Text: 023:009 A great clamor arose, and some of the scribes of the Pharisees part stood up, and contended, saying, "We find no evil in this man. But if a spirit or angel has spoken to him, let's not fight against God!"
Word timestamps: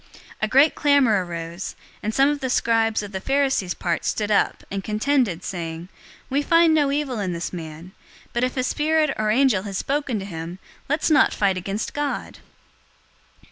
023:009 0.01 0.09
A 0.41 0.47
great 0.47 0.73
clamor 0.73 1.23
arose, 1.25 1.75
and 2.01 2.11
some 2.11 2.27
of 2.27 2.39
the 2.39 2.49
scribes 2.49 3.03
of 3.03 3.11
the 3.11 3.19
Pharisees 3.21 3.75
part 3.75 4.03
stood 4.03 4.31
up, 4.31 4.63
and 4.71 4.83
contended, 4.83 5.43
saying, 5.43 5.89
"We 6.27 6.41
find 6.41 6.73
no 6.73 6.91
evil 6.91 7.19
in 7.19 7.33
this 7.33 7.53
man. 7.53 7.91
But 8.33 8.43
if 8.43 8.57
a 8.57 8.63
spirit 8.63 9.11
or 9.17 9.29
angel 9.29 9.61
has 9.61 9.77
spoken 9.77 10.17
to 10.17 10.25
him, 10.25 10.57
let's 10.89 11.11
not 11.11 11.35
fight 11.35 11.55
against 11.55 11.93
God!" 11.93 12.39